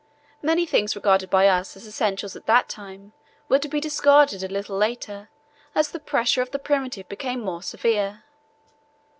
Many 0.41 0.65
things 0.65 0.95
regarded 0.95 1.29
by 1.29 1.47
us 1.47 1.77
as 1.77 1.85
essentials 1.85 2.35
at 2.35 2.47
that 2.47 2.67
time 2.67 3.13
were 3.47 3.59
to 3.59 3.67
be 3.69 3.79
discarded 3.79 4.41
a 4.41 4.47
little 4.47 4.75
later 4.75 5.29
as 5.75 5.91
the 5.91 5.99
pressure 5.99 6.41
of 6.41 6.49
the 6.49 6.57
primitive 6.57 7.07
became 7.07 7.39
more 7.39 7.61
severe. 7.61 8.23